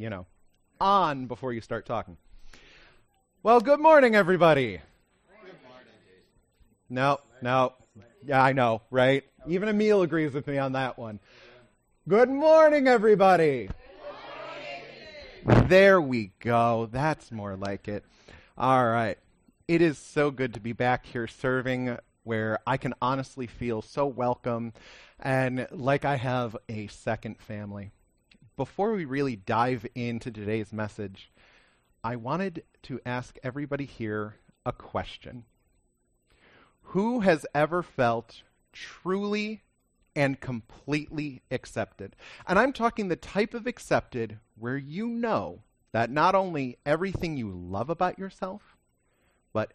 [0.00, 0.26] you know,
[0.80, 2.16] on before you start talking.
[3.42, 4.80] Well, good morning, everybody.
[5.44, 5.94] Good morning.
[6.88, 7.74] No, no.
[8.24, 9.24] Yeah, I know, right?
[9.46, 11.20] Even Emil agrees with me on that one.
[12.08, 13.68] Good morning, everybody.
[15.44, 16.88] There we go.
[16.90, 18.02] That's more like it.
[18.56, 19.18] All right.
[19.68, 24.06] It is so good to be back here serving where I can honestly feel so
[24.06, 24.72] welcome
[25.18, 27.92] and like I have a second family.
[28.60, 31.32] Before we really dive into today's message,
[32.04, 35.46] I wanted to ask everybody here a question.
[36.82, 39.62] Who has ever felt truly
[40.14, 42.14] and completely accepted?
[42.46, 47.50] And I'm talking the type of accepted where you know that not only everything you
[47.50, 48.76] love about yourself,
[49.54, 49.72] but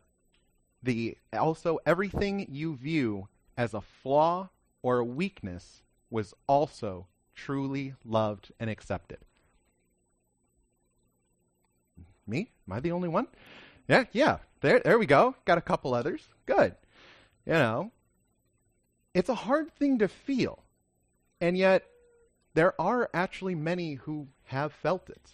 [0.83, 4.49] the also everything you view as a flaw
[4.83, 5.81] or a weakness
[6.11, 9.19] was also truly loved and accepted.
[12.27, 12.49] Me?
[12.67, 13.27] Am I the only one?
[13.87, 14.37] Yeah, yeah.
[14.61, 15.35] There there we go.
[15.45, 16.27] Got a couple others.
[16.45, 16.75] Good.
[17.45, 17.91] You know,
[19.13, 20.63] it's a hard thing to feel.
[21.39, 21.85] And yet
[22.55, 25.31] there are actually many who have felt it.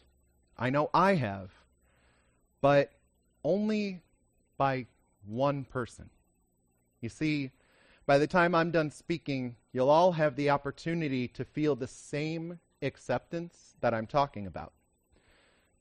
[0.57, 1.51] I know I have.
[2.59, 2.91] But
[3.43, 4.01] only
[4.57, 4.87] by
[5.25, 6.09] one person.
[6.99, 7.51] You see,
[8.05, 12.59] by the time I'm done speaking, you'll all have the opportunity to feel the same
[12.81, 14.73] acceptance that I'm talking about.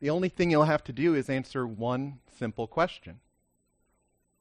[0.00, 3.20] The only thing you'll have to do is answer one simple question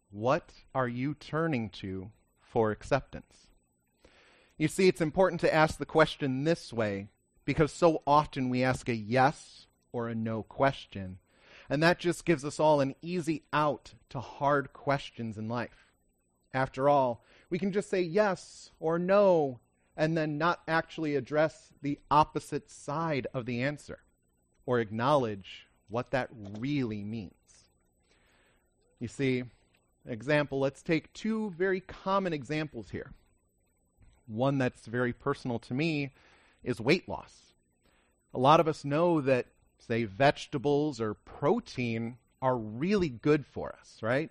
[0.10, 2.12] What are you turning to
[2.42, 3.48] for acceptance?
[4.58, 7.08] You see, it's important to ask the question this way
[7.46, 11.20] because so often we ask a yes or a no question
[11.70, 15.94] and that just gives us all an easy out to hard questions in life.
[16.52, 19.60] After all, we can just say yes or no
[19.98, 24.00] and then not actually address the opposite side of the answer
[24.66, 27.34] or acknowledge what that really means.
[29.00, 29.44] You see,
[30.08, 33.12] example, let's take two very common examples here.
[34.28, 36.12] One that's very personal to me
[36.64, 37.54] is weight loss.
[38.34, 39.48] A lot of us know that
[39.80, 44.30] say vegetables or protein, are really good for us, right?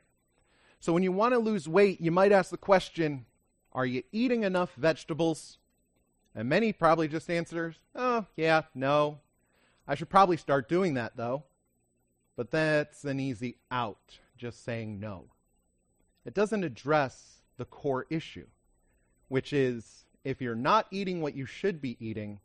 [0.80, 3.26] So when you want to lose weight, you might ask the question,
[3.72, 5.58] are you eating enough vegetables?
[6.34, 9.18] And many probably just answers, oh, yeah, no.
[9.86, 11.44] I should probably start doing that, though.
[12.36, 15.24] But that's an easy out, just saying no.
[16.24, 18.46] It doesn't address the core issue,
[19.28, 22.38] which is if you're not eating what you should be eating,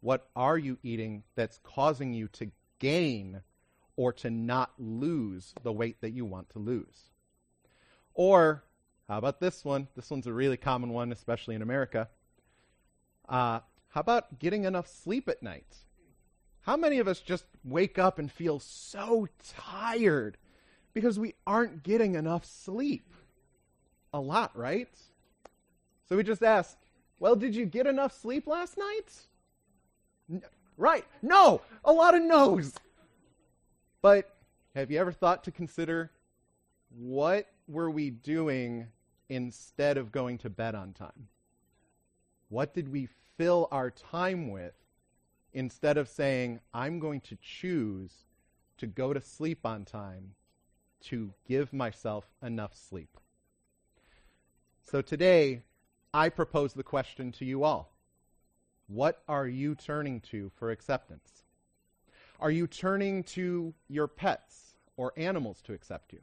[0.00, 3.40] what are you eating that's causing you to gain
[3.96, 7.11] or to not lose the weight that you want to lose?
[8.14, 8.62] Or,
[9.08, 9.88] how about this one?
[9.96, 12.08] This one's a really common one, especially in America.
[13.28, 15.76] Uh, how about getting enough sleep at night?
[16.62, 20.36] How many of us just wake up and feel so tired
[20.94, 23.12] because we aren't getting enough sleep?
[24.14, 24.88] A lot, right?
[26.08, 26.76] So we just ask,
[27.18, 30.42] well, did you get enough sleep last night?
[30.76, 31.04] Right.
[31.20, 31.62] No.
[31.84, 32.74] A lot of no's.
[34.00, 34.34] But
[34.74, 36.10] have you ever thought to consider
[36.96, 38.88] what were we doing
[39.28, 41.28] instead of going to bed on time?
[42.48, 44.74] What did we fill our time with
[45.54, 48.12] instead of saying, I'm going to choose
[48.78, 50.34] to go to sleep on time
[51.04, 53.16] to give myself enough sleep?
[54.82, 55.62] So today,
[56.12, 57.88] I propose the question to you all
[58.88, 61.44] what are you turning to for acceptance?
[62.38, 66.18] Are you turning to your pets or animals to accept you?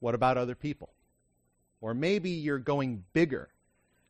[0.00, 0.90] What about other people?
[1.80, 3.48] Or maybe you're going bigger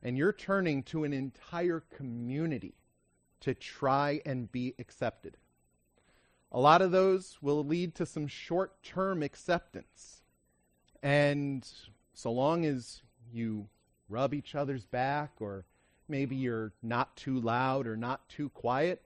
[0.02, 2.74] and you're turning to an entire community
[3.40, 5.36] to try and be accepted.
[6.52, 10.22] A lot of those will lead to some short term acceptance.
[11.02, 11.68] And
[12.14, 13.02] so long as
[13.32, 13.68] you
[14.08, 15.64] rub each other's back or
[16.08, 19.04] maybe you're not too loud or not too quiet,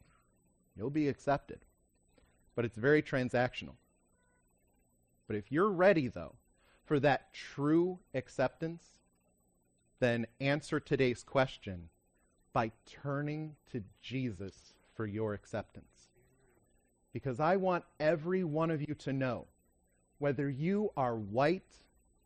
[0.76, 1.60] you'll be accepted.
[2.54, 3.74] But it's very transactional.
[5.26, 6.34] But if you're ready, though,
[6.90, 8.82] for that true acceptance,
[10.00, 11.88] then answer today's question
[12.52, 16.08] by turning to Jesus for your acceptance.
[17.12, 19.46] Because I want every one of you to know
[20.18, 21.78] whether you are white,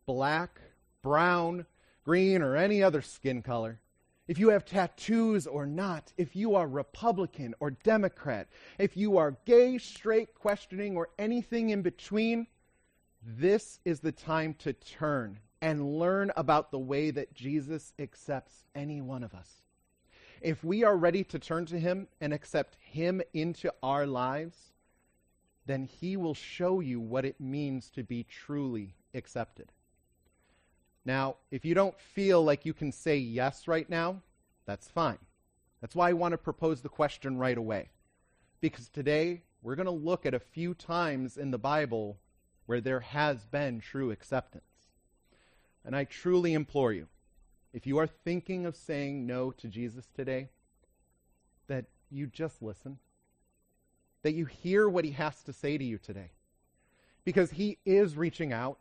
[0.07, 0.59] black,
[1.03, 1.67] brown,
[2.03, 3.79] green, or any other skin color,
[4.27, 8.47] if you have tattoos or not, if you are Republican or Democrat,
[8.79, 12.47] if you are gay, straight, questioning, or anything in between,
[13.25, 19.01] this is the time to turn and learn about the way that Jesus accepts any
[19.01, 19.61] one of us.
[20.41, 24.55] if we are ready to turn to Him and accept Him into our lives,
[25.65, 29.71] then He will show you what it means to be truly accepted.
[31.03, 34.21] Now, if you don't feel like you can say yes right now,
[34.65, 35.17] that's fine.
[35.81, 37.89] That's why I want to propose the question right away.
[38.61, 42.17] Because today we're going to look at a few times in the Bible
[42.65, 44.63] where there has been true acceptance.
[45.83, 47.07] And I truly implore you,
[47.73, 50.49] if you are thinking of saying no to Jesus today,
[51.67, 52.97] that you just listen,
[54.23, 56.31] that you hear what he has to say to you today.
[57.23, 58.79] Because he is reaching out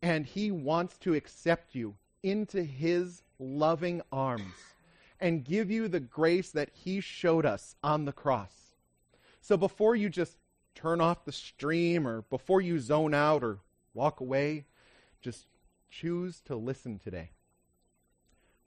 [0.00, 4.54] and he wants to accept you into his loving arms
[5.20, 8.74] and give you the grace that he showed us on the cross.
[9.40, 10.36] So before you just
[10.74, 13.58] turn off the stream or before you zone out or
[13.94, 14.64] walk away,
[15.20, 15.46] just
[15.90, 17.30] choose to listen today.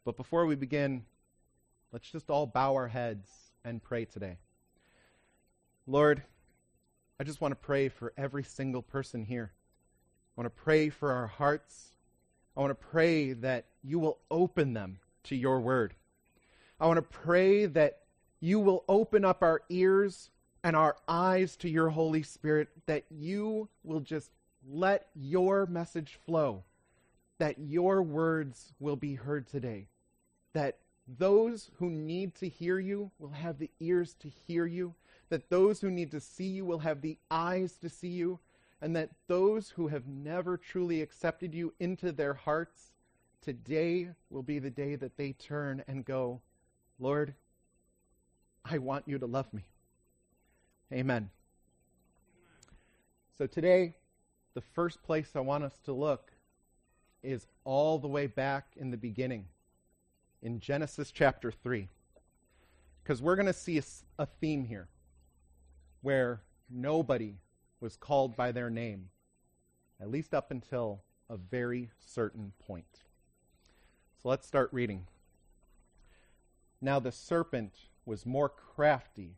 [0.04, 1.06] But before we begin,
[1.92, 3.28] let's just all bow our heads
[3.64, 4.38] and pray today.
[5.88, 6.24] Lord,
[7.20, 9.52] I just want to pray for every single person here.
[10.38, 11.94] I want to pray for our hearts.
[12.56, 15.96] I want to pray that you will open them to your word.
[16.80, 18.00] I want to pray that
[18.40, 20.30] you will open up our ears
[20.66, 24.32] and our eyes to your Holy Spirit, that you will just
[24.68, 26.64] let your message flow,
[27.38, 29.86] that your words will be heard today,
[30.54, 30.80] that
[31.20, 34.96] those who need to hear you will have the ears to hear you,
[35.30, 38.40] that those who need to see you will have the eyes to see you,
[38.82, 42.94] and that those who have never truly accepted you into their hearts,
[43.40, 46.42] today will be the day that they turn and go,
[46.98, 47.36] Lord,
[48.66, 49.62] I want you to love me.
[50.94, 51.32] Amen.
[53.38, 53.96] So today,
[54.54, 56.32] the first place I want us to look
[57.24, 59.46] is all the way back in the beginning,
[60.44, 61.90] in Genesis chapter 3.
[63.04, 63.84] Because we're going to see a,
[64.20, 64.88] a, theme here
[66.02, 67.34] where nobody
[67.80, 69.10] was called by their name,
[70.00, 73.02] at least up until a very certain point.
[74.22, 75.08] So let's start reading.
[76.80, 77.74] Now the serpent
[78.06, 79.38] was more crafty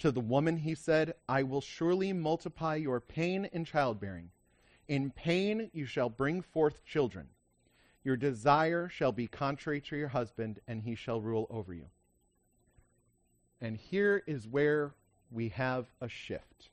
[0.00, 4.30] To the woman he said, I will surely multiply your pain in childbearing.
[4.88, 7.28] In pain you shall bring forth children.
[8.02, 11.84] Your desire shall be contrary to your husband, and he shall rule over you.
[13.60, 14.94] And here is where
[15.30, 16.70] we have a shift.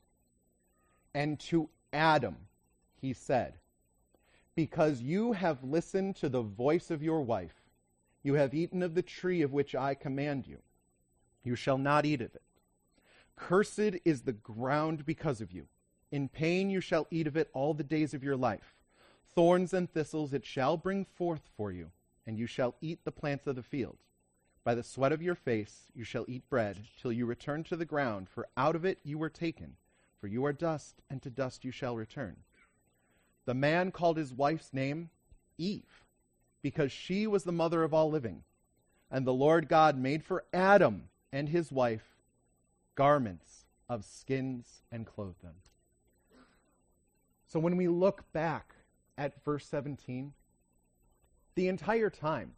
[1.12, 2.36] And to Adam
[2.98, 3.58] he said,
[4.54, 7.60] Because you have listened to the voice of your wife,
[8.22, 10.60] you have eaten of the tree of which I command you.
[11.44, 12.42] You shall not eat of it.
[13.38, 15.66] Cursed is the ground because of you.
[16.10, 18.74] In pain you shall eat of it all the days of your life.
[19.34, 21.90] Thorns and thistles it shall bring forth for you,
[22.26, 23.98] and you shall eat the plants of the field.
[24.64, 27.84] By the sweat of your face you shall eat bread, till you return to the
[27.84, 29.76] ground, for out of it you were taken.
[30.20, 32.36] For you are dust, and to dust you shall return.
[33.44, 35.10] The man called his wife's name
[35.56, 36.04] Eve,
[36.60, 38.42] because she was the mother of all living.
[39.10, 42.17] And the Lord God made for Adam and his wife
[42.98, 45.54] garments of skins and clothed them.
[47.46, 48.74] So when we look back
[49.16, 50.32] at verse 17,
[51.54, 52.54] the entire time,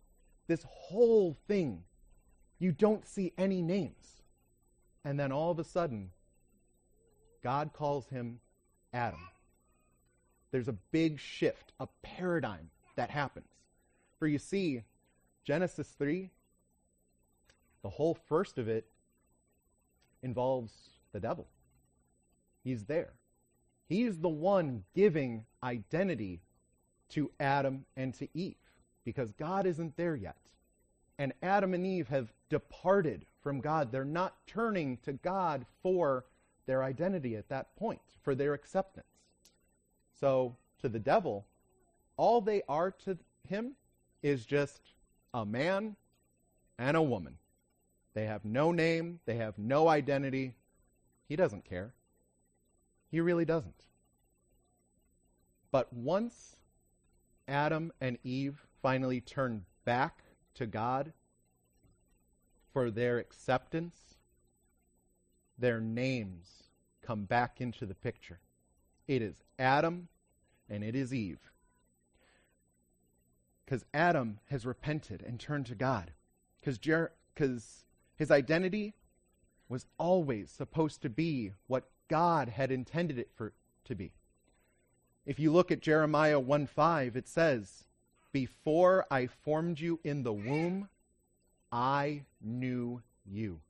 [0.47, 1.83] this whole thing,
[2.59, 4.23] you don't see any names.
[5.05, 6.11] And then all of a sudden,
[7.45, 8.41] God calls him
[8.95, 9.29] Adam.
[10.53, 13.53] There's a big shift, a paradigm that happens.
[14.19, 14.85] For you see,
[15.45, 16.31] Genesis 3,
[17.83, 18.87] the whole first of it
[20.23, 20.73] involves
[21.12, 21.47] the devil.
[22.62, 23.12] He's there.
[23.89, 26.41] He's the one giving identity
[27.11, 28.55] to Adam and to Eve
[29.05, 30.37] because God isn't there yet.
[31.19, 33.91] And Adam and Eve have departed from God.
[33.91, 36.25] They're not turning to God for
[36.67, 39.07] their identity at that point, for their acceptance.
[40.19, 41.47] So, to the devil,
[42.17, 43.73] all they are to him
[44.23, 44.81] is just
[45.35, 45.97] a man
[46.79, 47.37] and a woman.
[48.14, 50.55] They have no name, they have no identity.
[51.29, 51.95] He doesn't care.
[53.11, 53.85] He really doesn't.
[55.71, 56.57] But once
[57.47, 60.25] Adam and Eve finally turn back
[60.55, 61.12] to God
[62.73, 63.97] for their acceptance,
[65.59, 66.64] their names
[67.02, 68.40] come back into the picture.
[69.07, 70.09] It is Adam
[70.69, 71.50] and it is Eve.
[73.64, 76.12] Because Adam has repented and turned to God.
[76.59, 77.12] Because Jer-
[78.21, 78.93] his identity
[79.71, 84.12] was always supposed to be what God had intended it for to be.
[85.25, 87.85] If you look at Jeremiah 1 5, it says,
[88.31, 90.91] Before I formed you in the womb,
[91.73, 93.61] I knew you.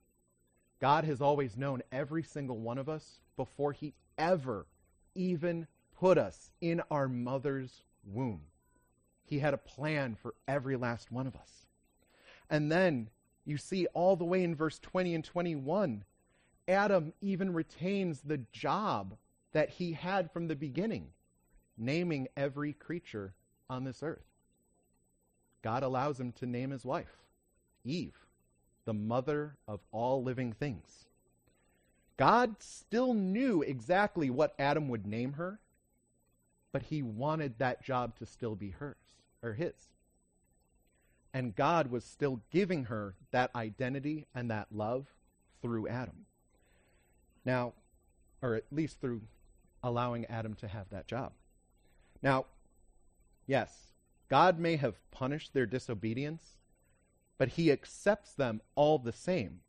[0.80, 4.66] God has always known every single one of us before he ever
[5.14, 8.40] even put us in our mother's womb.
[9.24, 11.66] He had a plan for every last one of us.
[12.50, 13.10] And then
[13.44, 16.04] you see all the way in verse 20 and 21,
[16.68, 19.16] Adam even retains the job
[19.52, 21.08] that he had from the beginning,
[21.76, 23.34] naming every creature
[23.68, 24.24] on this earth.
[25.62, 27.24] God allows him to name his wife,
[27.84, 28.16] Eve,
[28.84, 31.06] the mother of all living things.
[32.16, 35.58] God still knew exactly what Adam would name her,
[36.72, 38.96] but he wanted that job to still be hers
[39.42, 39.74] or his.
[41.32, 45.06] And God was still giving her that identity and that love
[45.62, 46.26] through Adam.
[47.44, 47.74] Now,
[48.42, 49.22] or at least through
[49.82, 51.32] allowing Adam to have that job.
[52.22, 52.46] Now,
[53.46, 53.92] yes,
[54.28, 56.42] God may have punished their disobedience,
[57.38, 59.60] but he accepts them all the same,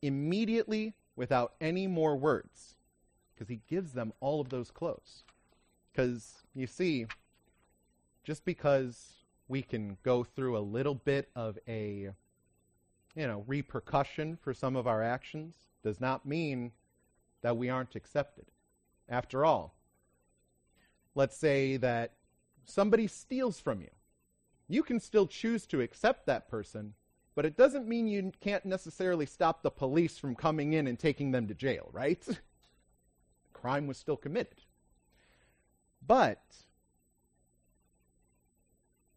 [0.00, 2.76] immediately without any more words,
[3.34, 5.24] because he gives them all of those clothes.
[5.92, 7.06] Because, you see,
[8.24, 9.17] just because
[9.48, 12.10] we can go through a little bit of a
[13.16, 16.72] you know repercussion for some of our actions does not mean
[17.42, 18.46] that we aren't accepted.
[19.08, 19.74] After all
[21.14, 22.12] let's say that
[22.64, 23.90] somebody steals from you.
[24.68, 26.94] You can still choose to accept that person
[27.34, 31.30] but it doesn't mean you can't necessarily stop the police from coming in and taking
[31.30, 32.26] them to jail right?
[33.52, 34.60] Crime was still committed.
[36.06, 36.42] But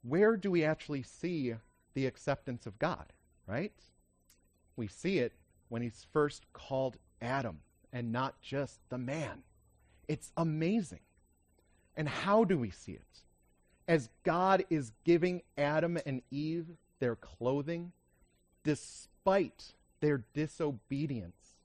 [0.03, 1.53] where do we actually see
[1.93, 3.13] the acceptance of God,
[3.47, 3.73] right?
[4.75, 5.33] We see it
[5.69, 7.59] when he's first called Adam
[7.93, 9.43] and not just the man.
[10.07, 11.01] It's amazing.
[11.95, 13.21] And how do we see it?
[13.87, 16.67] As God is giving Adam and Eve
[16.99, 17.91] their clothing,
[18.63, 21.57] despite their disobedience,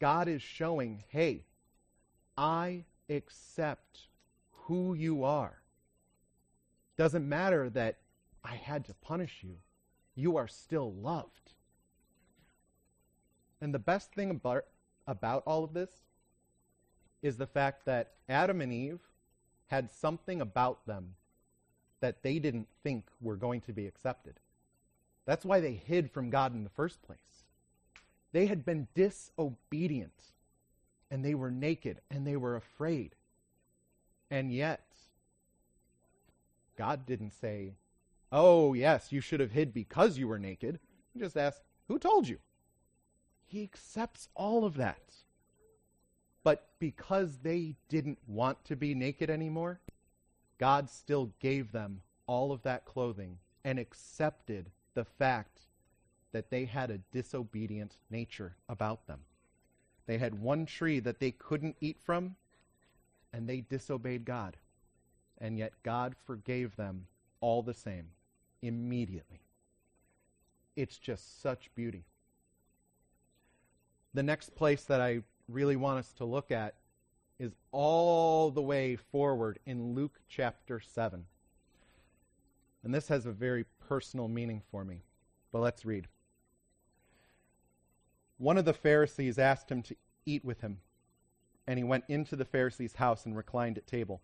[0.00, 1.44] God is showing, hey,
[2.36, 4.08] I accept
[4.50, 5.61] who you are.
[6.96, 7.98] Doesn't matter that
[8.44, 9.56] I had to punish you,
[10.14, 11.52] you are still loved.
[13.60, 14.64] And the best thing about,
[15.06, 15.90] about all of this
[17.22, 19.00] is the fact that Adam and Eve
[19.66, 21.14] had something about them
[22.00, 24.40] that they didn't think were going to be accepted.
[25.24, 27.44] That's why they hid from God in the first place.
[28.32, 30.12] They had been disobedient.
[31.12, 33.14] and they were naked and they were afraid.
[34.30, 34.91] And yet,
[36.82, 37.76] God didn't say,
[38.32, 40.80] Oh, yes, you should have hid because you were naked.
[41.14, 42.40] He just asked, Who told you?
[43.46, 45.14] He accepts all of that.
[46.42, 49.78] But because they didn't want to be naked anymore,
[50.58, 55.60] God still gave them all of that clothing and accepted the fact
[56.32, 59.20] that they had a disobedient nature about them.
[60.06, 62.34] They had one tree that they couldn't eat from,
[63.32, 64.56] and they disobeyed God.
[65.42, 67.06] And yet God forgave them
[67.40, 68.06] all the same,
[68.62, 69.40] immediately.
[70.76, 72.04] It's just such beauty.
[74.14, 76.76] The next place that I really want us to look at
[77.40, 81.24] is all the way forward in Luke chapter 7.
[82.84, 85.02] And this has a very personal meaning for me.
[85.50, 86.06] But let's read.
[88.38, 90.78] One of the Pharisees asked him to eat with him,
[91.66, 94.20] and he went into the Pharisee's house and reclined at table.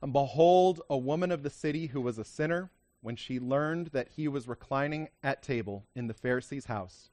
[0.00, 4.08] And behold, a woman of the city who was a sinner, when she learned that
[4.16, 7.10] he was reclining at table in the Pharisee's house,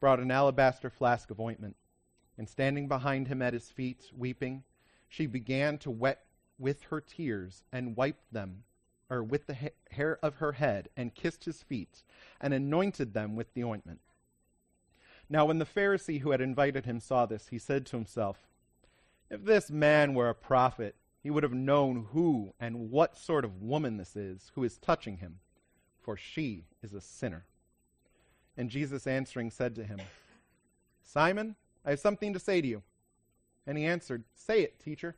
[0.00, 1.76] brought an alabaster flask of ointment,
[2.38, 4.64] and standing behind him at his feet, weeping,
[5.08, 6.24] she began to wet
[6.58, 8.64] with her tears and wiped them,
[9.10, 12.02] or with the ha- hair of her head, and kissed his feet,
[12.40, 14.00] and anointed them with the ointment.
[15.28, 18.38] Now, when the Pharisee who had invited him saw this, he said to himself,
[19.30, 23.62] If this man were a prophet, he would have known who and what sort of
[23.62, 25.38] woman this is who is touching him,
[26.00, 27.44] for she is a sinner.
[28.56, 30.00] And Jesus answering said to him,
[31.02, 32.82] Simon, I have something to say to you.
[33.66, 35.16] And he answered, Say it, teacher.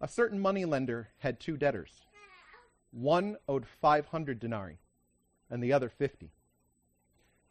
[0.00, 2.00] A certain moneylender had two debtors.
[2.90, 4.78] One owed 500 denarii,
[5.50, 6.30] and the other 50.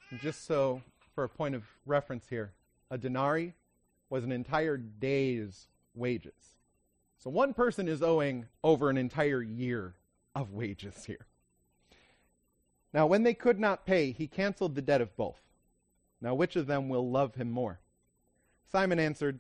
[0.10, 0.82] And just so,
[1.16, 2.54] for a point of reference here,
[2.90, 3.54] a denarii
[4.10, 6.56] was an entire day's wages.
[7.24, 9.94] So one person is owing over an entire year
[10.34, 11.28] of wages here.
[12.94, 15.40] Now, when they could not pay, he canceled the debt of both.
[16.20, 17.80] Now, which of them will love him more?
[18.72, 19.40] Simon answered,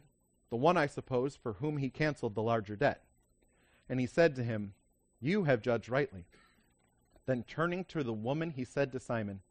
[0.51, 3.01] The one, I suppose, for whom he canceled the larger debt.
[3.89, 4.73] And he said to him,
[5.19, 6.25] You have judged rightly.
[7.25, 9.41] Then turning to the woman, he said to Simon,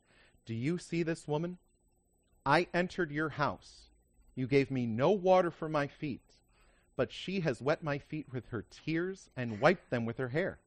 [0.47, 1.59] Do you see this woman?
[2.47, 3.91] I entered your house.
[4.37, 6.37] You gave me no water for my feet,
[7.01, 10.59] but she has wet my feet with her tears and wiped them with her hair.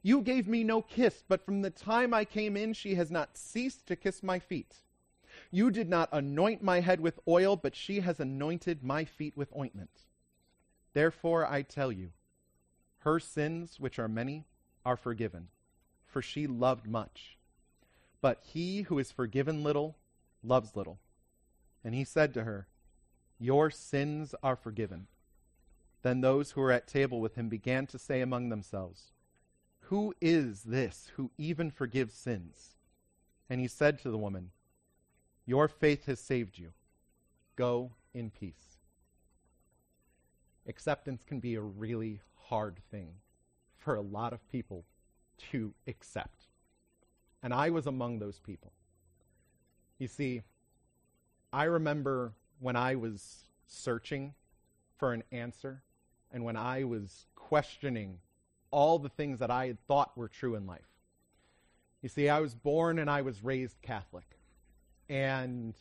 [0.00, 3.36] You gave me no kiss, but from the time I came in, she has not
[3.36, 4.76] ceased to kiss my feet.
[5.50, 9.52] You did not anoint my head with oil, but she has anointed my feet with
[9.56, 10.04] ointment.
[10.92, 12.12] Therefore I tell you,
[12.98, 14.44] her sins, which are many,
[14.84, 15.48] are forgiven,
[16.06, 17.38] for she loved much.
[18.20, 19.96] But he who is forgiven little
[20.44, 21.00] loves little.
[21.82, 22.68] And he said to her,
[23.40, 25.08] Your sins are forgiven.
[26.06, 29.10] Then those who were at table with him began to say among themselves,
[29.90, 32.76] Who is this who even forgives sins?
[33.50, 34.52] And he said to the woman,
[35.46, 36.74] Your faith has saved you.
[37.56, 38.78] Go in peace.
[40.68, 43.14] Acceptance can be a really hard thing
[43.76, 44.84] for a lot of people
[45.50, 46.44] to accept.
[47.42, 48.70] And I was among those people.
[49.98, 50.42] You see,
[51.52, 54.34] I remember when I was searching
[54.96, 55.82] for an answer
[56.32, 58.18] and when I was questioning
[58.70, 60.88] all the things that I had thought were true in life.
[62.02, 64.38] You see, I was born and I was raised Catholic.
[65.08, 65.74] And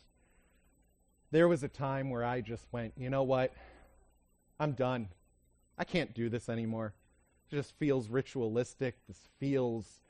[1.32, 3.54] there was a time where I just went, you know what?
[4.60, 5.10] I'm done.
[5.78, 6.94] I can't do this anymore.
[7.52, 8.96] It just feels ritualistic.
[9.08, 10.02] This feels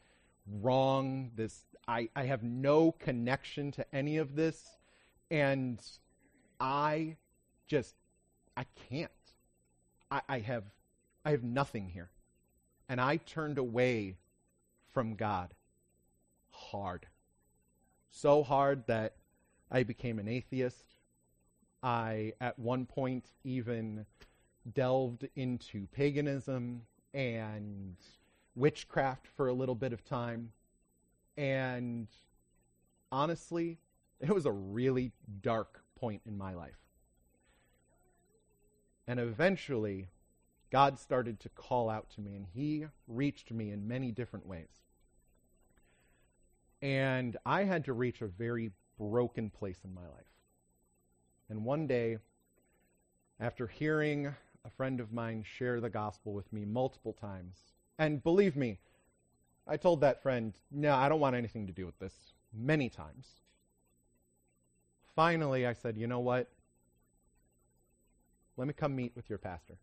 [0.62, 1.32] wrong.
[1.36, 4.64] This I, I have no connection to any of this.
[5.32, 5.82] And
[6.60, 7.18] I
[7.68, 7.96] just
[8.56, 9.12] I can't.
[10.12, 10.64] I, I have
[11.26, 12.10] I have nothing here.
[12.88, 14.18] And I turned away
[14.94, 15.54] from God
[16.52, 17.08] hard.
[18.12, 19.16] So hard that
[19.72, 20.96] I became an atheist.
[21.82, 24.06] I, at one point, even
[24.74, 27.96] delved into paganism and
[28.56, 30.52] witchcraft for a little bit of time.
[31.38, 32.08] And
[33.12, 33.80] honestly,
[34.20, 36.85] it was a really dark point in my life.
[39.08, 40.08] And eventually,
[40.72, 44.82] God started to call out to me, and He reached me in many different ways.
[46.82, 50.26] And I had to reach a very broken place in my life.
[51.50, 52.18] And one day,
[53.40, 54.28] after hearing
[54.66, 57.58] a friend of mine share the gospel with me multiple times,
[58.00, 58.80] and believe me,
[59.68, 62.14] I told that friend, no, I don't want anything to do with this
[62.54, 63.28] many times.
[65.16, 66.50] Finally, I said, you know what?
[68.58, 69.78] Let me come meet with your pastor.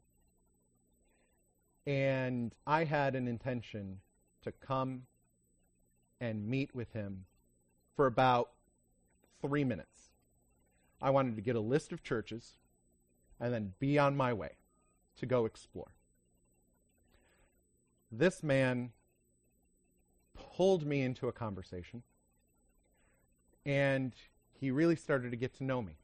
[1.86, 4.00] And I had an intention
[4.42, 5.02] to come
[6.20, 7.24] and meet with him
[7.96, 8.50] for about
[9.40, 10.10] three minutes.
[11.00, 12.54] I wanted to get a list of churches
[13.40, 14.52] and then be on my way
[15.16, 15.92] to go explore.
[18.10, 18.92] This man
[20.34, 22.02] pulled me into a conversation
[23.66, 24.12] and
[24.52, 25.96] he really started to get to know me.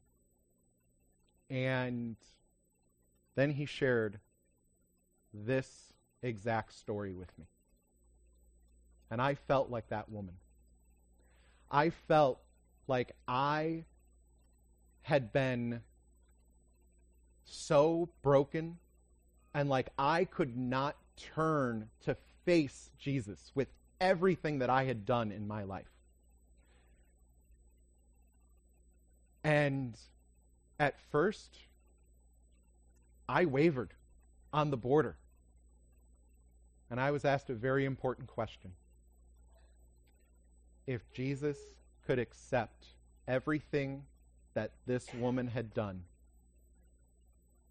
[1.49, 2.17] And
[3.39, 4.19] then he shared
[5.33, 7.45] this exact story with me.
[9.11, 10.35] And I felt like that woman.
[11.71, 12.39] I felt
[12.87, 13.85] like I
[15.03, 15.81] had been
[17.45, 18.77] so broken
[19.53, 23.67] and like I could not turn to face Jesus with
[24.01, 25.89] everything that I had done in my life.
[29.43, 29.97] And
[30.79, 31.57] at first,
[33.29, 33.93] I wavered
[34.51, 35.15] on the border.
[36.89, 38.71] And I was asked a very important question.
[40.87, 41.59] If Jesus
[42.07, 42.87] could accept
[43.27, 44.01] everything
[44.55, 46.01] that this woman had done,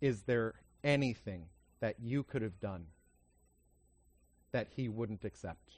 [0.00, 1.46] is there anything
[1.80, 2.86] that you could have done
[4.52, 5.72] that he wouldn't accept?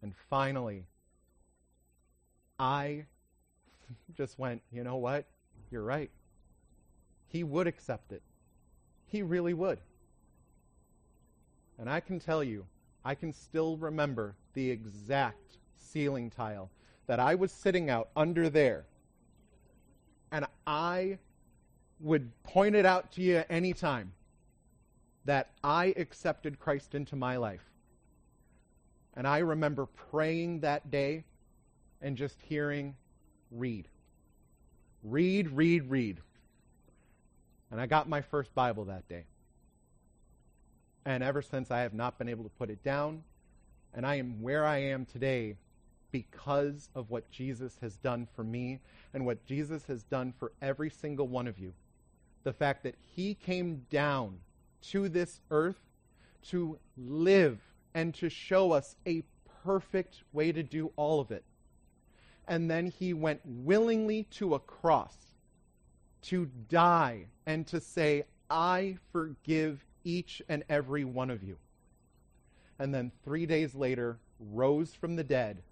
[0.00, 0.86] And finally,
[2.58, 3.04] I
[4.16, 5.26] just went, you know what?
[5.70, 6.10] You're right.
[7.32, 8.20] He would accept it.
[9.06, 9.78] He really would.
[11.78, 12.66] And I can tell you,
[13.06, 16.70] I can still remember the exact ceiling tile
[17.06, 18.84] that I was sitting out under there.
[20.30, 21.18] And I
[22.00, 24.12] would point it out to you anytime
[25.24, 27.64] that I accepted Christ into my life.
[29.14, 31.24] And I remember praying that day
[32.02, 32.94] and just hearing,
[33.50, 33.88] read.
[35.02, 36.20] Read, read, read.
[37.72, 39.24] And I got my first Bible that day.
[41.06, 43.24] And ever since, I have not been able to put it down.
[43.94, 45.56] And I am where I am today
[46.12, 48.80] because of what Jesus has done for me
[49.14, 51.72] and what Jesus has done for every single one of you.
[52.44, 54.38] The fact that he came down
[54.90, 55.80] to this earth
[56.48, 57.58] to live
[57.94, 59.22] and to show us a
[59.64, 61.44] perfect way to do all of it.
[62.46, 65.16] And then he went willingly to a cross
[66.22, 71.56] to die and to say, I forgive each and every one of you.
[72.78, 75.62] And then three days later, rose from the dead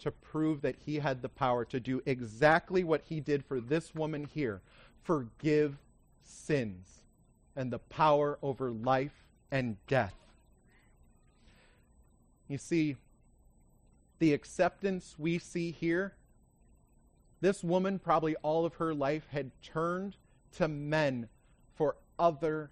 [0.00, 3.94] to prove that he had the power to do exactly what he did for this
[3.94, 4.60] woman here
[5.02, 5.76] forgive
[6.22, 6.86] sins
[7.56, 10.14] and the power over life and death.
[12.48, 12.96] You see,
[14.18, 16.14] the acceptance we see here,
[17.44, 20.16] this woman probably all of her life had turned
[20.56, 21.28] to men
[21.74, 22.70] for other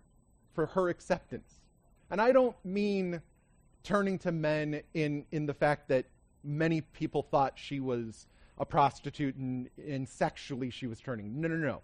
[0.54, 1.60] for her acceptance.
[2.10, 3.20] And I don't mean
[3.82, 6.06] turning to men in in the fact that
[6.42, 11.38] many people thought she was a prostitute and, and sexually she was turning.
[11.38, 11.82] No, no, no.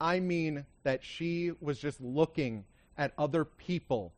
[0.00, 2.64] I mean that she was just looking
[2.96, 4.12] at other people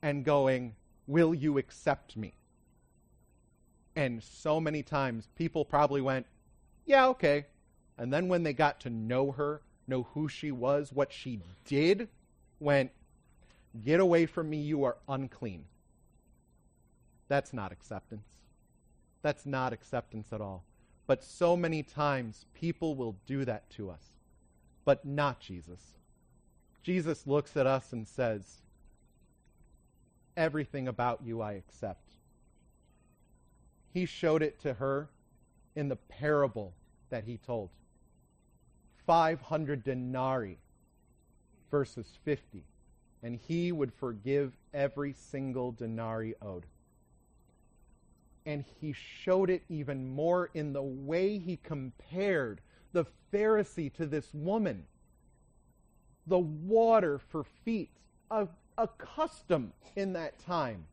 [0.00, 0.74] and going,
[1.06, 2.32] Will you accept me?
[3.94, 6.24] And so many times people probably went,
[6.86, 7.44] Yeah, okay.
[7.98, 12.08] And then when they got to know her, know who she was, what she did,
[12.60, 12.90] went,
[13.84, 15.64] Get away from me, you are unclean.
[17.28, 18.28] That's not acceptance.
[19.22, 20.64] That's not acceptance at all.
[21.06, 24.02] But so many times people will do that to us,
[24.84, 25.80] but not Jesus.
[26.82, 28.62] Jesus looks at us and says,
[30.36, 32.12] Everything about you I accept.
[33.92, 35.08] He showed it to her
[35.74, 36.72] in the parable
[37.10, 37.70] that he told
[39.06, 40.58] 500 denarii
[41.70, 42.64] versus 50,
[43.22, 46.66] and he would forgive every single denarii owed
[48.46, 52.60] and he showed it even more in the way he compared
[52.92, 54.84] the Pharisee to this woman.
[56.28, 57.90] The water for feet,
[58.30, 58.46] a,
[58.78, 60.86] a custom in that time.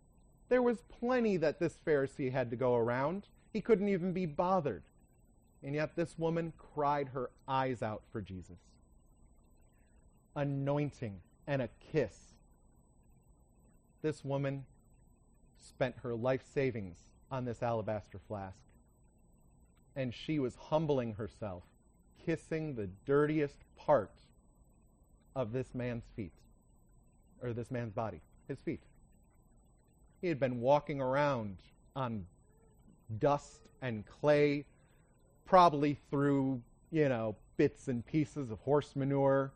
[0.50, 3.28] There was plenty that this Pharisee had to go around.
[3.54, 4.84] He couldn't even be bothered.
[5.64, 8.60] And yet this woman cried her eyes out for Jesus.
[10.36, 12.16] Anointing and a kiss.
[14.02, 14.66] This woman
[15.62, 16.98] spent her life savings
[17.32, 18.60] on this alabaster flask.
[19.96, 21.64] And she was humbling herself,
[22.26, 24.12] kissing the dirtiest part
[25.36, 26.34] of this man's feet,
[27.42, 28.82] or this man's body, his feet.
[30.22, 31.58] He had been walking around
[31.96, 32.26] on
[33.20, 34.66] dust and clay,
[35.46, 39.52] probably through, you know, bits and pieces of horse manure.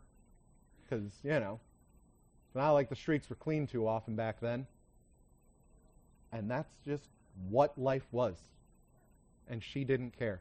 [0.84, 1.60] because, you know,
[2.46, 4.66] it's not like the streets were clean too often back then.
[6.32, 7.08] And that's just
[7.48, 8.36] what life was.
[9.48, 10.40] And she didn't care.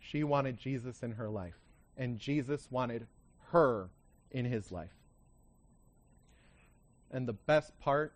[0.00, 1.56] She wanted Jesus in her life,
[1.96, 3.06] and Jesus wanted
[3.50, 3.88] her
[4.30, 4.94] in his life.
[7.10, 8.12] And the best part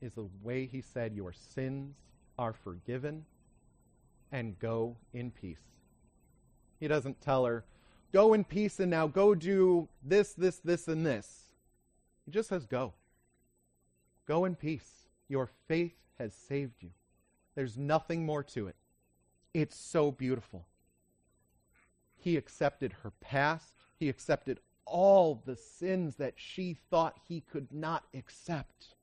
[0.00, 1.96] is the way he said, Your sins
[2.38, 3.24] are forgiven,
[4.32, 5.58] and go in peace.
[6.80, 7.64] He doesn't tell her,
[8.12, 11.52] Go in peace and now go do this, this, this, and this.
[12.24, 12.94] He just says, Go.
[14.26, 15.08] Go in peace.
[15.28, 16.90] Your faith has saved you.
[17.54, 18.76] There's nothing more to it.
[19.52, 20.66] It's so beautiful.
[22.16, 23.74] He accepted her past.
[23.98, 28.94] He accepted all the sins that she thought he could not accept.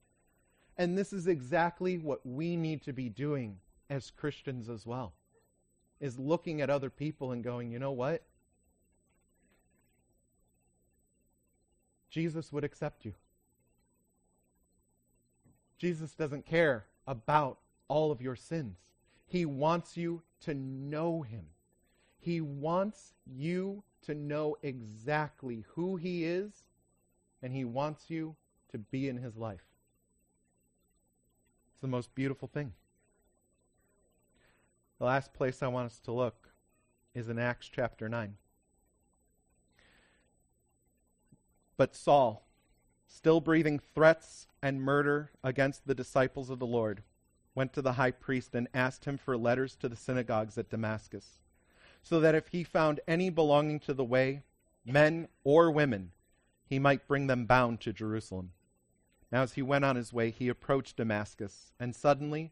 [0.77, 3.57] And this is exactly what we need to be doing
[3.89, 5.13] as Christians as well.
[5.99, 8.23] Is looking at other people and going, "You know what?
[12.09, 13.13] Jesus would accept you.
[15.77, 18.77] Jesus doesn't care about all of your sins.
[19.25, 21.49] He wants you to know him.
[22.25, 26.51] He wants you to know exactly who He is,
[27.41, 28.35] and He wants you
[28.71, 29.65] to be in His life.
[31.71, 32.73] It's the most beautiful thing.
[34.99, 36.49] The last place I want us to look
[37.13, 38.35] is in Acts chapter 9.
[41.77, 42.47] But Saul,
[43.07, 47.03] still breathing threats and murder against the disciples of the Lord,
[47.53, 51.39] went to the high priest and asked him for letters to the synagogues at Damascus
[52.05, 54.43] so that if he found any belonging to the way,
[54.85, 56.11] men or women,
[56.63, 58.51] he might bring them bound to Jerusalem.
[59.31, 62.51] Now, as he went on his way, he approached Damascus, and suddenly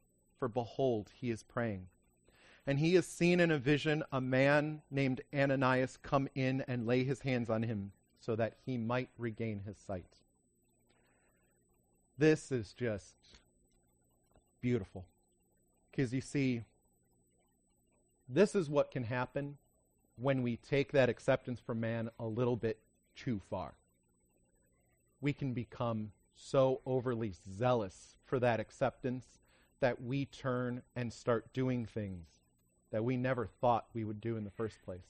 [0.41, 1.85] for behold, he is praying.
[2.65, 7.03] And he has seen in a vision a man named Ananias come in and lay
[7.03, 10.15] his hands on him so that he might regain his sight.
[12.17, 13.13] This is just
[14.61, 15.05] beautiful.
[15.91, 16.63] Because you see,
[18.27, 19.59] this is what can happen
[20.15, 22.79] when we take that acceptance from man a little bit
[23.15, 23.75] too far.
[25.21, 29.40] We can become so overly zealous for that acceptance
[29.81, 32.27] that we turn and start doing things
[32.91, 35.07] that we never thought we would do in the first place.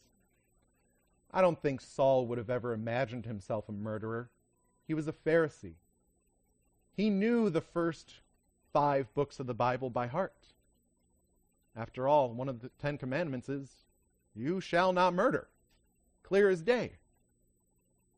[1.32, 4.30] I don't think Saul would have ever imagined himself a murderer.
[4.88, 5.76] He was a Pharisee.
[6.94, 8.16] He knew the first
[8.74, 10.48] five books of the Bible by heart.
[11.76, 13.70] After all, one of the Ten Commandments is,
[14.36, 15.48] You shall not murder.
[16.24, 16.98] Clear as day.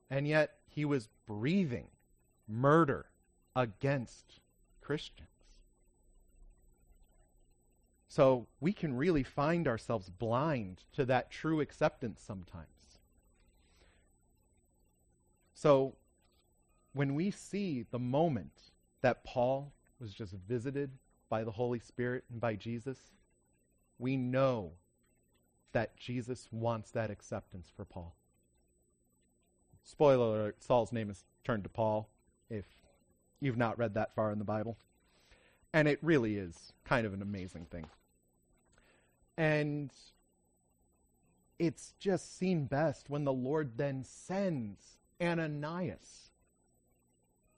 [0.09, 1.87] And yet, he was breathing
[2.47, 3.05] murder
[3.55, 4.39] against
[4.81, 5.29] Christians.
[8.15, 12.99] So we can really find ourselves blind to that true acceptance sometimes.
[15.55, 15.95] So
[16.93, 18.69] when we see the moment
[19.01, 20.91] that Paul was just visited
[21.27, 22.99] by the Holy Spirit and by Jesus,
[23.97, 24.73] we know
[25.71, 28.15] that Jesus wants that acceptance for Paul.
[29.81, 32.07] Spoiler alert, Saul's name is turned to Paul
[32.47, 32.65] if
[33.39, 34.77] you've not read that far in the Bible.
[35.73, 37.87] And it really is kind of an amazing thing.
[39.37, 39.91] And
[41.59, 46.31] it's just seen best when the Lord then sends Ananias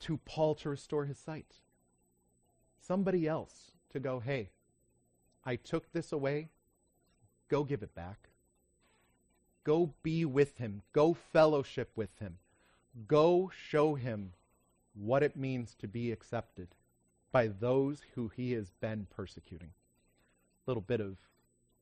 [0.02, 1.56] to Paul to restore his sight.
[2.80, 4.50] Somebody else to go, hey,
[5.44, 6.50] I took this away.
[7.50, 8.30] Go give it back.
[9.64, 10.84] Go be with him.
[10.94, 12.38] Go fellowship with him.
[13.08, 14.34] Go show him
[14.94, 16.70] what it means to be accepted
[17.32, 19.72] by those who he has been persecuting.
[20.66, 21.18] A little bit of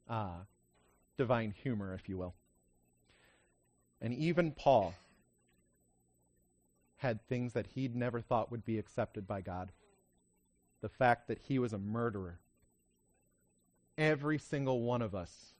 [0.09, 0.43] uh,
[1.17, 2.33] divine humor, if you will.
[4.01, 4.93] And even Paul
[6.97, 9.71] had things that he'd never thought would be accepted by God.
[10.81, 12.39] The fact that he was a murderer.
[13.97, 15.53] Every single one of us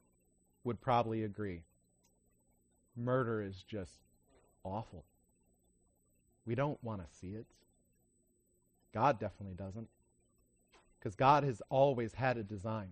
[0.64, 1.64] would probably agree.
[2.96, 4.00] Murder is just
[4.64, 5.04] awful.
[6.46, 7.46] We don't want to see it.
[8.94, 9.88] God definitely doesn't.
[11.00, 12.92] Because God has always had a design.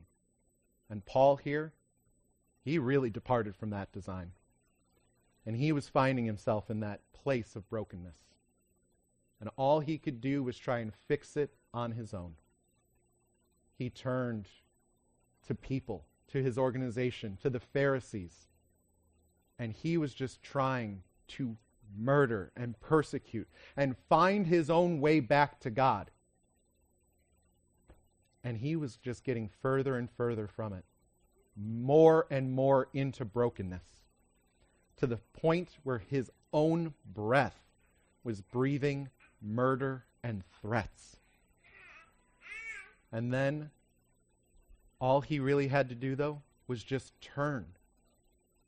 [0.91, 1.71] And Paul here,
[2.63, 4.33] he really departed from that design.
[5.45, 8.17] And he was finding himself in that place of brokenness.
[9.39, 12.35] And all he could do was try and fix it on his own.
[13.77, 14.47] He turned
[15.47, 18.49] to people, to his organization, to the Pharisees.
[19.57, 21.55] And he was just trying to
[21.97, 26.11] murder and persecute and find his own way back to God.
[28.43, 30.83] And he was just getting further and further from it,
[31.55, 33.83] more and more into brokenness,
[34.97, 37.57] to the point where his own breath
[38.23, 39.09] was breathing
[39.41, 41.17] murder and threats.
[43.11, 43.69] And then
[44.99, 47.65] all he really had to do, though, was just turn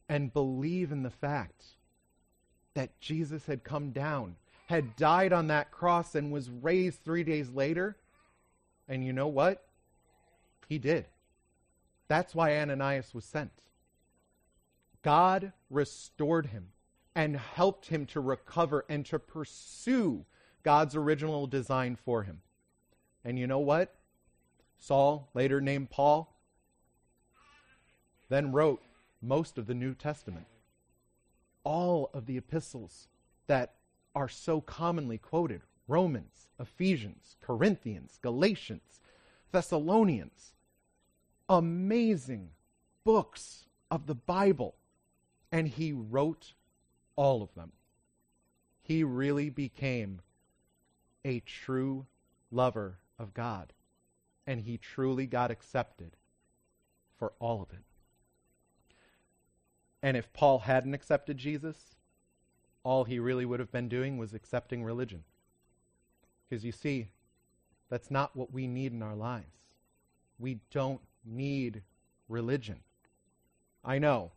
[0.10, 1.64] and believe in the fact
[2.74, 4.36] that Jesus had come down,
[4.68, 7.96] had died on that cross, and was raised three days later.
[8.94, 9.66] And you know what?
[10.70, 11.08] He did.
[12.08, 13.64] That's why Ananias was sent.
[15.02, 16.68] God restored him
[17.16, 20.26] and helped him to recover and to pursue
[20.62, 22.42] God's original design for him.
[23.26, 23.96] And you know what?
[24.78, 26.32] Saul, later named Paul,
[28.30, 28.84] then wrote
[29.24, 30.46] most of the New Testament.
[31.64, 33.08] All of the epistles
[33.48, 33.74] that
[34.14, 39.02] are so commonly quoted Romans, Ephesians, Corinthians, Galatians,
[39.52, 40.54] Thessalonians.
[41.50, 42.50] Amazing
[43.04, 44.76] books of the Bible.
[45.52, 46.54] And he wrote
[47.16, 47.74] all of them.
[48.82, 50.22] He really became
[51.24, 52.06] a true
[52.52, 53.74] lover of God.
[54.48, 56.18] And he truly got accepted
[57.18, 57.84] for all of it.
[60.02, 61.96] And if Paul hadn't accepted Jesus,
[62.84, 65.24] all he really would have been doing was accepting religion.
[66.50, 67.10] Because you see,
[67.90, 69.46] that's not what we need in our lives.
[70.40, 71.82] We don't need
[72.28, 72.80] religion.
[73.84, 74.32] I know.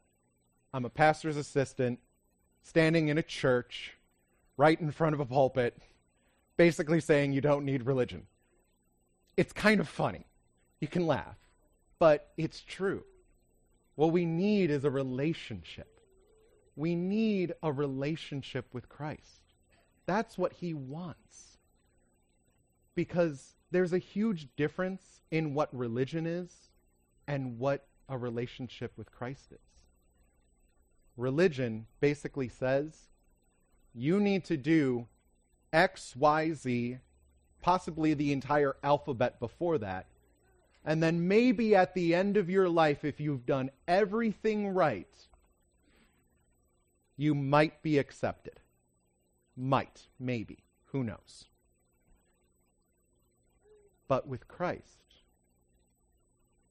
[0.73, 1.99] I'm a pastor's assistant
[2.63, 3.95] standing in a church
[4.57, 5.77] right in front of a pulpit
[6.57, 8.27] basically saying you don't need religion.
[9.37, 10.27] It's kind of funny.
[10.81, 11.37] You can laugh,
[11.99, 13.05] but it's true.
[13.95, 16.01] What we need is a relationship.
[16.75, 19.43] We need a relationship with Christ.
[20.07, 21.56] That's what he wants.
[22.97, 26.71] Because there's a huge difference in what religion is
[27.29, 29.59] and what a relationship with Christ is.
[31.17, 32.95] Religion basically says
[33.95, 35.07] you need to do
[35.73, 36.99] X, Y, Z,
[37.63, 40.07] possibly the entire alphabet before that.
[40.85, 45.09] And then maybe at the end of your life, if you've done everything right,
[47.17, 48.61] you might be accepted.
[49.57, 50.59] Might, maybe.
[50.93, 51.47] Who knows?
[54.09, 55.05] But with Christ,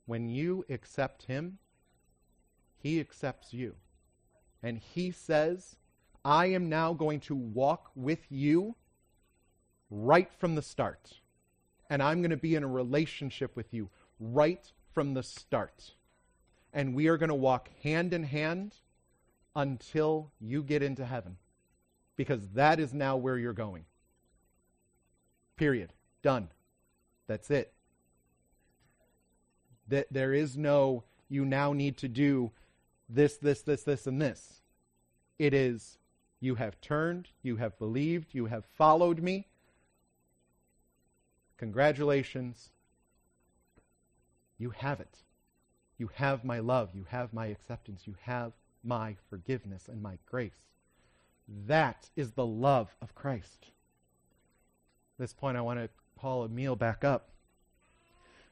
[0.05, 1.57] when you accept Him,
[2.77, 3.75] He accepts you.
[4.61, 5.75] And He says,
[6.23, 8.75] I am now going to walk with you
[9.89, 11.19] right from the start.
[11.89, 15.91] And I'm going to be in a relationship with you right from the start.
[16.73, 18.75] And we are going to walk hand in hand
[19.55, 21.37] until you get into heaven.
[22.15, 23.85] Because that is now where you're going.
[25.57, 25.93] Period.
[26.23, 26.49] Done.
[27.27, 27.73] That's it.
[29.87, 32.51] That there is no you now need to do
[33.09, 34.61] this, this, this, this, and this.
[35.37, 35.97] It is
[36.39, 39.47] you have turned, you have believed, you have followed me,
[41.57, 42.71] Congratulations.
[44.57, 45.23] You have it.
[45.97, 46.89] You have my love.
[46.93, 48.03] You have my acceptance.
[48.05, 50.67] You have my forgiveness and my grace.
[51.67, 53.67] That is the love of Christ.
[55.17, 55.89] At this point, I want to
[56.25, 57.29] call Emil back up.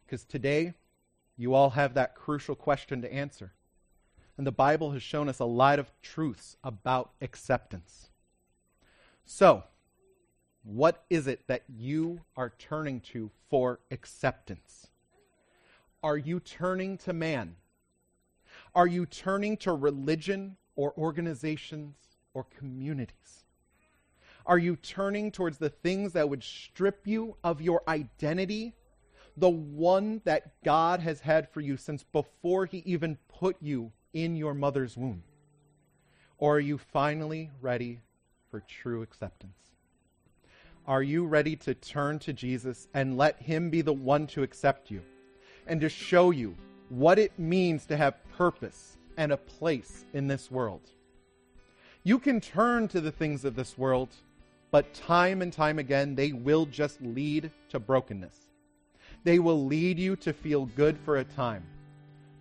[0.05, 0.75] Because today,
[1.35, 3.51] you all have that crucial question to answer.
[4.37, 8.11] And the Bible has shown us a lot of truths about acceptance.
[9.25, 9.63] So,
[10.61, 14.89] what is it that you are turning to for acceptance?
[16.03, 17.55] Are you turning to man?
[18.75, 21.95] Are you turning to religion or organizations
[22.35, 23.42] or communities?
[24.45, 28.73] Are you turning towards the things that would strip you of your identity,
[29.37, 34.35] the one that God has had for you since before He even put you in
[34.35, 35.23] your mother's womb?
[36.37, 38.01] Or are you finally ready
[38.51, 39.71] for true acceptance?
[40.85, 44.91] Are you ready to turn to Jesus and let Him be the one to accept
[44.91, 45.01] you
[45.65, 46.55] and to show you
[46.89, 50.81] what it means to have purpose and a place in this world?
[52.03, 54.09] You can turn to the things of this world,
[54.73, 58.35] but time and time again, they will just lead to brokenness.
[59.23, 61.63] They will lead you to feel good for a time.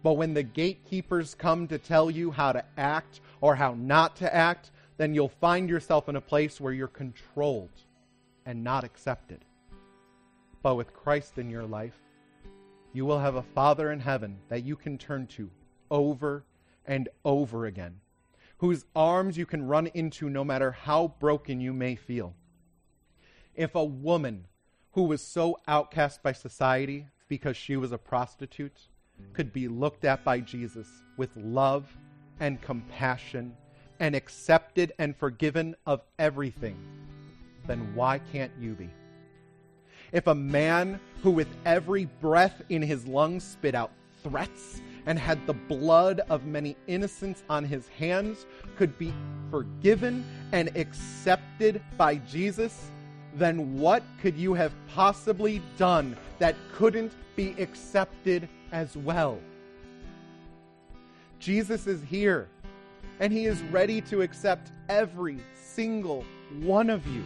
[0.03, 4.35] But when the gatekeepers come to tell you how to act or how not to
[4.35, 7.83] act, then you'll find yourself in a place where you're controlled
[8.47, 9.45] and not accepted.
[10.62, 11.99] But with Christ in your life,
[12.95, 15.51] you will have a Father in heaven that you can turn to
[15.91, 16.45] over
[16.87, 18.01] and over again,
[18.63, 22.33] whose arms you can run into no matter how broken you may feel.
[23.57, 24.47] If a woman
[24.93, 28.87] who was so outcast by society because she was a prostitute
[29.33, 30.87] could be looked at by Jesus
[31.17, 31.93] with love
[32.39, 33.57] and compassion
[33.99, 36.77] and accepted and forgiven of everything,
[37.67, 38.91] then why can't you be?
[40.13, 43.91] If a man who with every breath in his lungs spit out
[44.23, 48.47] threats and had the blood of many innocents on his hands
[48.77, 49.13] could be
[49.51, 52.91] forgiven and accepted by Jesus,
[53.35, 59.39] then what could you have possibly done that couldn't be accepted as well?
[61.39, 62.49] Jesus is here,
[63.19, 66.25] and he is ready to accept every single
[66.61, 67.25] one of you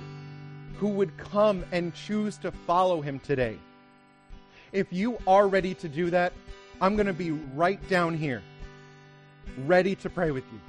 [0.78, 3.58] who would come and choose to follow him today.
[4.72, 6.32] If you are ready to do that,
[6.80, 8.42] I'm going to be right down here,
[9.64, 10.60] ready to pray with you.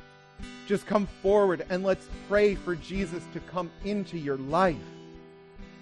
[0.66, 4.78] Just come forward and let's pray for Jesus to come into your life.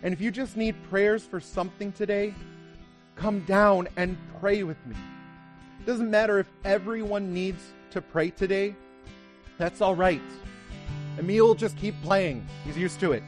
[0.02, 2.34] And if you just need prayers for something today,
[3.16, 4.96] come down and pray with me.
[5.86, 8.76] Doesn't matter if everyone needs to pray today,
[9.60, 10.22] that's all right.
[11.20, 13.24] Emil will just keep playing, he's used to it.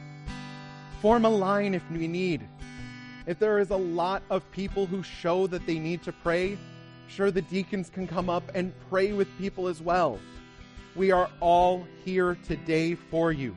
[1.00, 2.46] Form a line if we need.
[3.26, 6.58] If there is a lot of people who show that they need to pray,
[7.08, 10.18] sure the deacons can come up and pray with people as well.
[10.94, 13.56] We are all here today for you.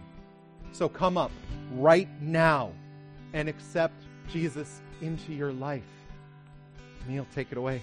[0.71, 1.31] So come up
[1.73, 2.71] right now
[3.33, 5.83] and accept Jesus into your life.
[7.07, 7.81] Neil, take it away.